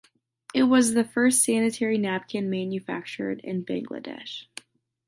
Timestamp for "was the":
0.63-1.03